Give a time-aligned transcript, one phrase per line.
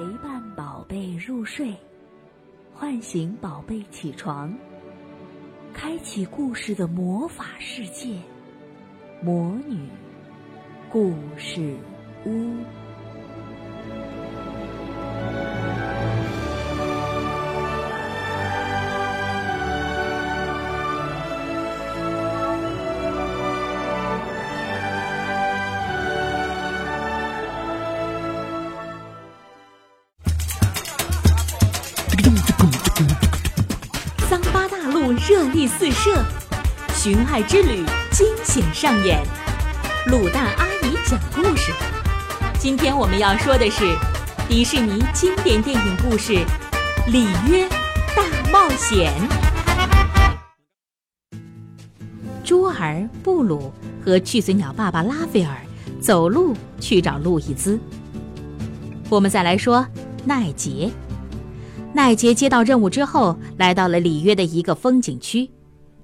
[0.00, 1.74] 陪伴宝贝入睡，
[2.72, 4.50] 唤醒宝贝起床，
[5.74, 8.16] 开启故事的魔法世界——
[9.20, 9.78] 魔女
[10.90, 11.76] 故事
[12.24, 12.50] 屋。
[35.40, 36.22] 热力四射，
[36.92, 39.24] 寻爱之旅惊险上演。
[40.08, 41.72] 卤蛋阿姨讲故事。
[42.58, 43.96] 今天我们要说的是
[44.50, 46.34] 迪士尼经典电影故事
[47.10, 47.66] 《里约
[48.14, 49.14] 大冒险》。
[52.44, 53.72] 朱尔、布鲁
[54.04, 55.56] 和巨嘴鸟爸爸拉斐尔
[56.02, 57.80] 走路去找路易兹。
[59.08, 59.86] 我们再来说
[60.22, 60.90] 奈杰。
[61.92, 65.50] 奈杰接到任务之后，来到了里约的一个风景区，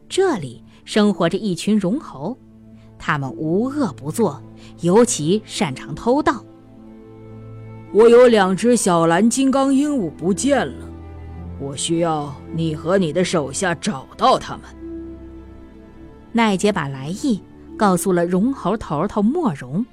[0.09, 2.37] 这里生活着一群绒猴，
[2.99, 4.43] 他们无恶不作，
[4.81, 6.45] 尤其擅长偷盗。
[7.93, 10.89] 我有两只小蓝金刚鹦鹉不见了，
[11.61, 14.63] 我需要你和你的手下找到它们。
[16.33, 17.41] 奈杰把来意
[17.79, 19.87] 告诉了绒猴头头莫荣。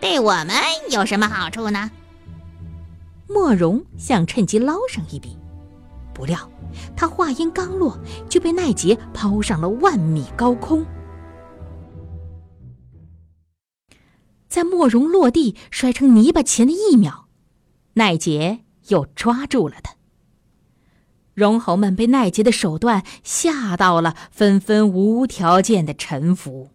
[0.00, 0.54] 对我们
[0.90, 1.88] 有什么好处呢？
[3.32, 5.36] 莫容想趁机捞上一笔，
[6.12, 6.50] 不料
[6.96, 10.84] 他话音刚落，就被奈杰抛上了万米高空。
[14.48, 17.26] 在莫容落地摔成泥巴前的一秒，
[17.94, 19.94] 奈杰又抓住了他。
[21.34, 26.70] 绒猴们被奈杰的手段吓到了，纷纷无条件的臣服。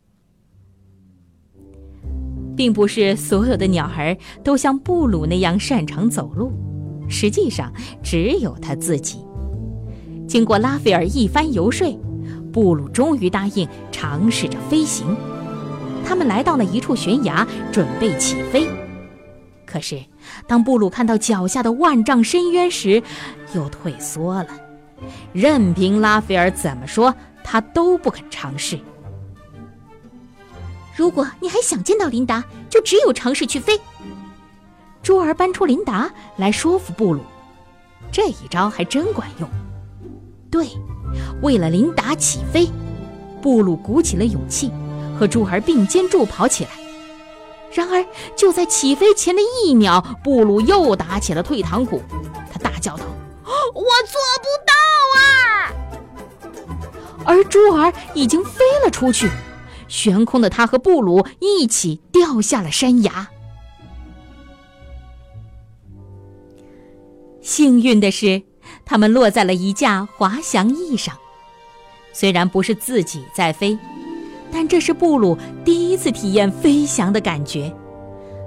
[2.57, 6.51] 并不是所有的鸟儿都像布鲁那样擅长走路，
[7.07, 7.71] 实际上
[8.03, 9.19] 只有他自己。
[10.27, 11.87] 经过拉斐尔一番游说，
[12.51, 15.05] 布鲁终于答应尝试着飞行。
[16.03, 18.67] 他们来到了一处悬崖，准备起飞。
[19.65, 19.99] 可是，
[20.47, 23.03] 当布鲁看到脚下的万丈深渊时，
[23.53, 24.47] 又退缩了。
[25.31, 28.79] 任凭拉斐尔怎么说，他都不肯尝试。
[30.97, 33.79] 如果你还想见到琳达，就只有尝试去飞。
[35.03, 37.21] 朱儿搬出琳达来说服布鲁，
[38.11, 39.47] 这一招还真管用。
[40.49, 40.67] 对，
[41.43, 42.67] 为了琳达起飞，
[43.43, 44.71] 布鲁鼓起了勇气，
[45.19, 46.71] 和朱儿并肩助跑起来。
[47.71, 48.03] 然而，
[48.35, 52.01] 就在起飞前的一秒，布鲁又打起了退堂鼓，
[52.51, 53.05] 他大叫道
[53.45, 54.73] ：“我做不到
[55.19, 55.71] 啊！”
[57.23, 59.29] 而朱儿已经飞了出去。
[59.87, 63.29] 悬空的他和布鲁一起掉下了山崖。
[67.41, 68.41] 幸运的是，
[68.83, 71.15] 他们落在了一架滑翔翼上。
[72.11, 73.77] 虽然不是自己在飞，
[74.51, 77.73] 但这是布鲁第一次体验飞翔的感觉。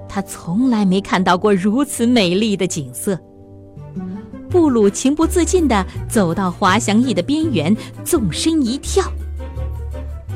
[0.09, 3.19] 他从来没看到过如此美丽的景色。
[4.51, 7.75] 布鲁情不自禁地走到滑翔翼的边缘，
[8.05, 9.05] 纵身一跳。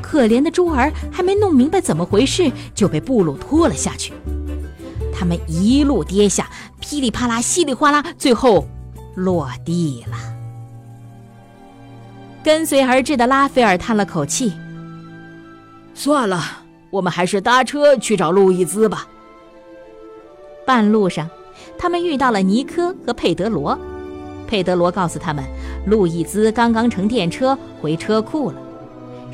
[0.05, 4.13] 可怜的猪儿还没弄明白怎么回事，就被布鲁拖了下去。
[5.11, 6.47] 他们一路跌下，
[6.79, 8.67] 噼里啪啦，稀里哗啦，最后
[9.15, 10.17] 落地了。
[12.43, 14.53] 跟随而至的拉斐尔叹了口气
[15.95, 16.43] ：“算了，
[16.91, 19.09] 我们还是搭车去找路易兹吧。”
[20.67, 21.31] 半路上，
[21.79, 23.79] 他们遇到了尼科和佩德罗。
[24.47, 25.43] 佩德罗告诉他们，
[25.87, 28.61] 路易兹刚刚乘电车回车库了。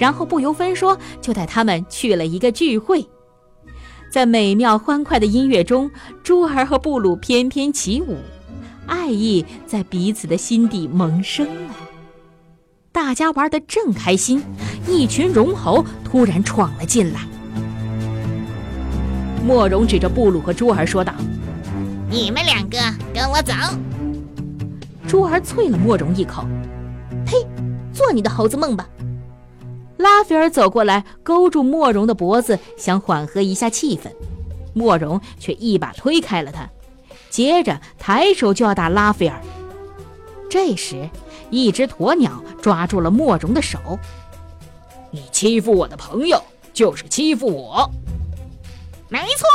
[0.00, 3.06] 然后不由分说，就带他们去了一个聚会。
[4.10, 5.90] 在美妙欢快的音乐中，
[6.22, 8.16] 珠儿和布鲁翩翩起舞，
[8.86, 11.74] 爱意在彼此的心底萌生了。
[12.90, 14.42] 大家玩得正开心，
[14.88, 17.20] 一群绒猴突然闯了进来。
[19.46, 21.12] 莫容指着布鲁和珠儿说道
[22.10, 22.78] ：“你们两个
[23.14, 23.52] 跟我走。”
[25.06, 26.46] 珠儿啐了莫容一口
[27.26, 27.36] ：“呸，
[27.92, 28.88] 做你的猴子梦吧！”
[30.00, 34.10] 拉斐尔走过来，勾住莫荣的脖子，想缓和一下气氛。
[34.72, 36.68] 莫荣却一把推开了他，
[37.28, 39.38] 接着抬手就要打拉斐尔。
[40.48, 41.08] 这时，
[41.50, 43.78] 一只鸵鸟抓住了莫荣的手
[45.12, 46.42] ：“你欺负我的朋友，
[46.72, 47.90] 就是欺负我。
[49.10, 49.46] ”“没错。”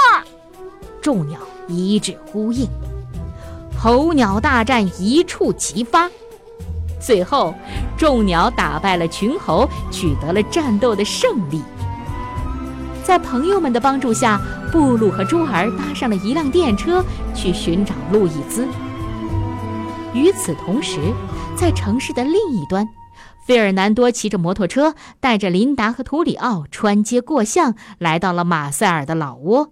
[1.02, 2.68] 众鸟一致呼应。
[3.78, 6.10] 候鸟大战一触即发。
[7.00, 7.54] 最后，
[7.98, 11.62] 众鸟打败了群猴，取得了战斗的胜利。
[13.04, 17.04] 在朋友们的帮助下，布鲁和朱儿搭上了一辆电车
[17.34, 18.68] 去寻找路易兹。
[20.14, 21.00] 与此同时，
[21.56, 22.88] 在城市的另一端，
[23.46, 29.72] 费尔南多骑着摩托车，带着琳达和图里奥穿街过巷，来到了马塞尔的老窝，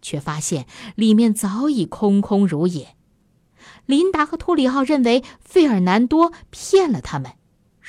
[0.00, 2.94] 却发现里面早已空空如也。
[3.86, 7.32] 琳达和图里奥认为费尔南多骗了他们，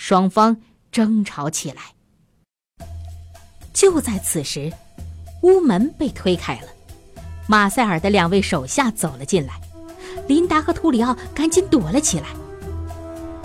[0.03, 0.57] 双方
[0.91, 1.93] 争吵起来。
[3.71, 4.73] 就在此时，
[5.43, 6.67] 屋门被推开了，
[7.47, 9.61] 马塞尔的两位手下走了进来，
[10.27, 12.29] 琳达和图里奥赶紧躲了起来。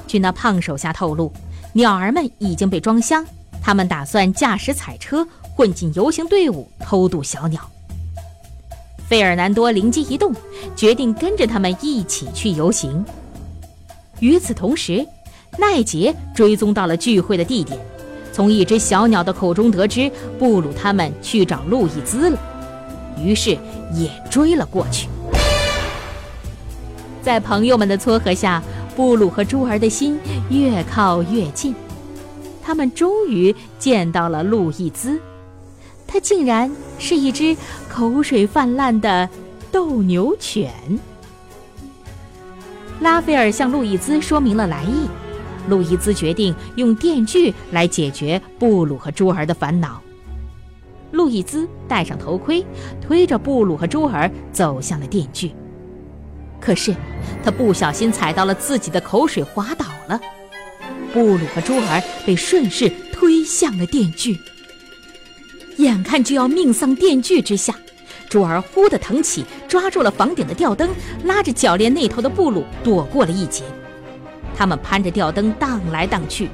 [0.07, 1.31] 据那胖手下透露，
[1.75, 3.23] 鸟儿们已经被装箱，
[3.63, 7.71] 他们打算驾驶彩车混进游行队伍，偷渡小鸟。
[9.07, 10.35] 费尔南多灵机一动，
[10.75, 13.05] 决定跟着他们一起去游行。
[14.21, 15.07] 与此同时，
[15.59, 17.79] 奈杰追踪到了聚会的地点，
[18.33, 22.39] 从一只小鸟的口中得知布鲁他们去找路易兹了，
[23.19, 23.57] 于是
[23.95, 25.09] 也追了过去。
[27.23, 28.63] 在朋友们的撮合下，
[28.95, 30.19] 布鲁和朱儿的心
[30.49, 31.75] 越靠越近，
[32.63, 35.21] 他们终于见到了路易兹。
[36.07, 37.57] 它竟然是一只
[37.89, 39.29] 口水泛滥的
[39.73, 40.73] 斗牛犬。
[43.01, 45.09] 拉斐尔向路易兹说明了来意，
[45.69, 50.01] 路易兹决定用电锯来解决布鲁和朱儿的烦恼。
[51.13, 52.65] 路易兹戴上头盔，
[53.01, 55.53] 推着布鲁和朱儿走向了电锯。
[56.61, 56.95] 可是，
[57.45, 60.21] 他不小心踩到了自己的口水，滑倒了。
[61.13, 64.39] 布鲁和朱儿被顺势推向了电锯。
[65.79, 67.75] 眼看就要命丧电锯之下，
[68.29, 70.91] 珠儿忽地腾起，抓住了房顶的吊灯，
[71.25, 73.63] 拉着铰链那头的布鲁躲过了一劫。
[74.57, 76.49] 他们攀着吊灯荡来荡去，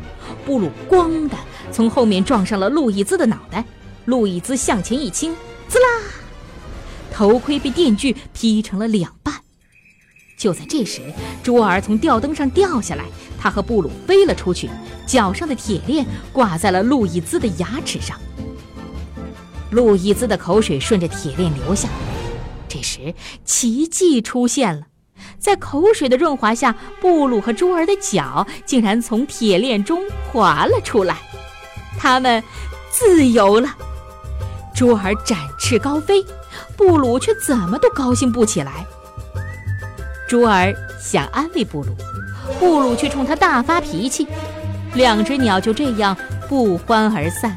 [0.44, 1.36] 布鲁“咣”的
[1.70, 3.64] 从后面撞上了路易兹的脑袋，
[4.06, 5.32] 路易兹向前一倾，
[5.68, 6.02] 滋啦，
[7.12, 9.32] 头盔被电锯劈成了两半。
[10.36, 11.00] 就在这时，
[11.44, 13.04] 珠儿从吊灯上掉下来，
[13.38, 14.68] 他和布鲁飞了出去，
[15.06, 18.18] 脚上的铁链挂在了路易兹的牙齿上。
[19.70, 21.88] 路易兹的口水顺着铁链流下，
[22.68, 23.14] 这时
[23.44, 24.86] 奇迹出现了，
[25.42, 30.00] 在口水的润滑下，布鲁和朱儿的脚竟然从铁链中
[30.30, 31.16] 滑了出来，
[31.98, 32.40] 他们
[32.90, 33.68] 自由了。
[34.72, 36.24] 朱儿展翅高飞，
[36.76, 38.86] 布鲁却怎么都高兴不起来。
[40.28, 41.96] 朱儿想安慰布鲁，
[42.60, 44.28] 布鲁却冲他大发脾气，
[44.94, 46.16] 两只鸟就这样
[46.48, 47.56] 不欢而散。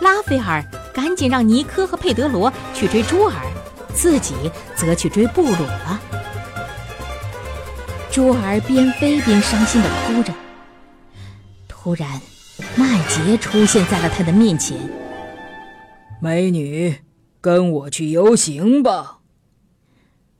[0.00, 0.64] 拉斐尔。
[0.94, 3.32] 赶紧让尼科和佩德罗去追朱儿，
[3.94, 4.34] 自己
[4.76, 5.98] 则去追布鲁了。
[8.12, 10.34] 朱儿边飞边伤心地哭着。
[11.66, 12.20] 突然，
[12.76, 14.76] 麦杰出现在了他的面前。
[16.20, 16.94] 美女，
[17.40, 19.20] 跟我去游行吧。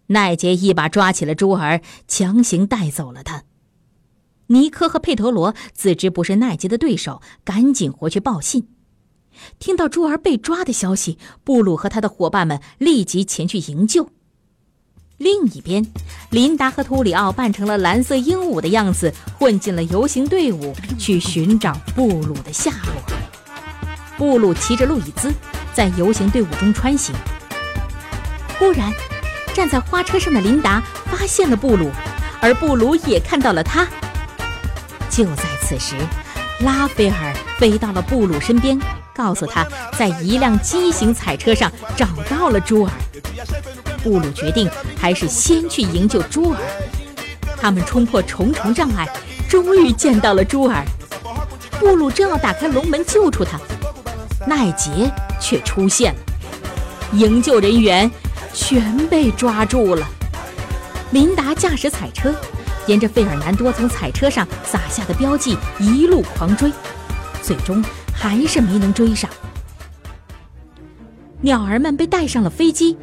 [0.09, 3.45] 奈杰一把抓起了朱儿，强行带走了他。
[4.49, 8.69] 尼科和佩德罗自知不是奈杰的对手，赶紧回去报信。
[9.59, 14.11] 听到朱儿被抓的消息，布鲁和他的伙伴们立即前去营救。
[15.23, 15.87] 另一边，
[16.31, 23.17] 琳达和图里奥扮成了蓝色鹦鹉的样子，混进了游行队伍，去寻找布鲁的下落。
[24.19, 25.33] 布鲁骑着路易兹，
[25.73, 27.15] 在游行队伍中穿行。
[28.59, 28.93] 忽然，
[29.55, 31.89] 站在花车上的琳达发现了布鲁，
[32.41, 33.87] 而布鲁也看到了他。
[35.09, 35.95] 就在此时，
[36.65, 38.77] 拉斐尔飞到了布鲁身边。
[39.15, 39.65] 告诉他，
[39.97, 42.91] 在一辆畸形彩车上找到了朱尔。
[44.03, 46.59] 布鲁决定还是先去营救朱尔。
[47.61, 49.09] 他们冲破重重障碍，
[49.49, 50.85] 终于见到了朱尔。
[51.79, 53.61] 布鲁正要打开龙门救出他，
[54.47, 56.21] 奈杰却出现了。
[57.13, 58.11] 营救人员
[58.53, 60.07] 全被抓住了。
[61.11, 62.35] 琳达驾驶彩车，
[62.87, 66.73] 沿着费尔南多从彩车上撒下的标记一路狂追，
[67.43, 67.83] 最终。
[68.15, 69.29] 还是没能追上。
[71.41, 72.97] 鸟儿们被带上了飞机，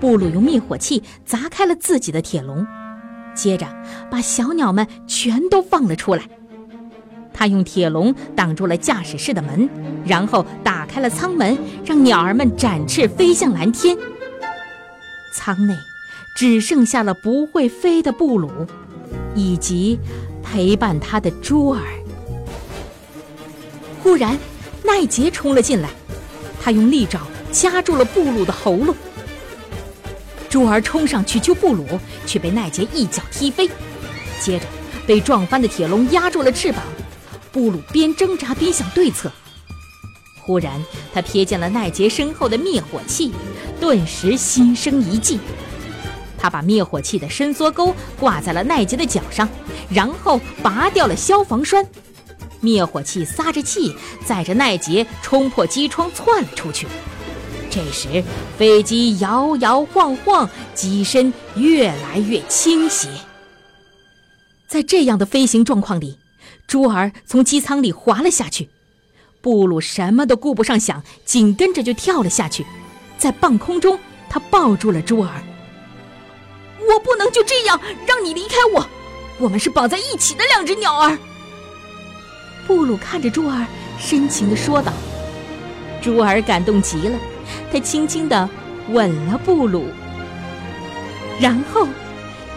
[0.00, 2.66] 布鲁用灭火器砸开了自己的铁笼，
[3.34, 3.66] 接着
[4.10, 6.22] 把小鸟们全都放了出来。
[7.32, 9.68] 他用铁笼挡住了驾驶室的门，
[10.04, 13.96] 然后打开了舱门，让鸟儿们展翅飞向蓝天。
[15.34, 15.74] 舱内
[16.36, 18.50] 只剩下了不会飞的布鲁，
[19.34, 19.98] 以及
[20.42, 21.82] 陪伴他的朱儿。
[24.02, 24.36] 忽然，
[24.82, 25.90] 奈杰冲了进来，
[26.60, 27.20] 他用利爪
[27.52, 28.94] 夹住了布鲁的喉咙。
[30.48, 31.86] 珠儿冲上去救布鲁，
[32.26, 33.68] 却被奈杰一脚踢飞，
[34.40, 34.66] 接着
[35.06, 36.82] 被撞翻的铁笼压住了翅膀。
[37.52, 39.30] 布鲁边挣扎边想对策。
[40.40, 43.32] 忽然，他瞥见了奈杰身后的灭火器，
[43.80, 45.38] 顿时心生一计。
[46.38, 49.48] 他把灭火器的伸缩钩挂在了奈杰的脚上，
[49.90, 51.84] 然后拔掉了消防栓。
[52.60, 56.86] 灭火器撒着气，载着奈杰冲破机窗窜了出去。
[57.78, 58.24] 这时，
[58.58, 63.08] 飞机摇摇晃晃，机身越来越倾斜。
[64.66, 66.18] 在这样的飞行状况里，
[66.66, 68.68] 珠儿从机舱里滑了下去。
[69.40, 72.66] 布鲁什么都顾不上想，紧跟着就跳了下去。
[73.16, 73.96] 在半空中，
[74.28, 75.40] 他抱住了珠儿。
[76.80, 78.84] 我不能就这样让你离开我，
[79.38, 81.16] 我们是绑在一起的两只鸟儿。
[82.66, 83.64] 布鲁看着珠儿，
[84.00, 84.92] 深情地说道。
[86.02, 87.18] 珠儿感动极了，
[87.72, 88.48] 他轻轻地
[88.88, 89.86] 吻了布鲁。
[91.40, 91.86] 然后，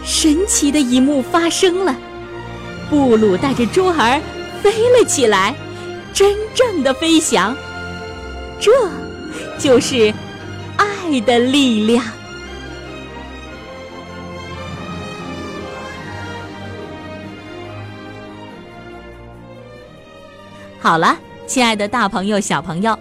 [0.03, 1.95] 神奇的一幕发生了，
[2.89, 4.19] 布鲁带着珠儿
[4.61, 5.53] 飞了起来，
[6.13, 7.55] 真正的飞翔。
[8.59, 8.71] 这，
[9.57, 10.13] 就是
[10.77, 12.03] 爱的力量。
[20.79, 22.97] 好了，亲爱的大朋友、小朋友，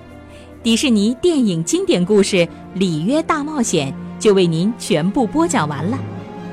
[0.63, 2.37] 迪士尼电影经典故事
[2.75, 3.91] 《里约大冒险》
[4.23, 5.99] 就为您全部播讲完了，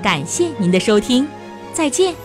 [0.02, 1.28] 感谢您的收听，
[1.74, 2.16] 再见。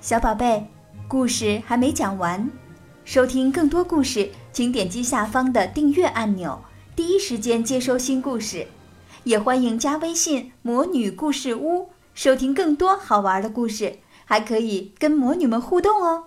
[0.00, 0.66] 小宝贝，
[1.06, 2.50] 故事还没讲完，
[3.04, 6.60] 收听更多故事，请点击下方的订阅按钮，
[6.96, 8.66] 第一时间接收新故事。
[9.22, 16.24] 也欢迎加微信“魔女故事屋”，收听更多好玩的故事，还可以跟魔女们互动哦。